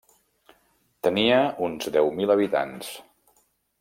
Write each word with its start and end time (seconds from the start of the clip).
Tenia 1.07 1.37
uns 1.67 1.91
deu 1.99 2.09
mil 2.21 2.35
habitants. 2.37 2.91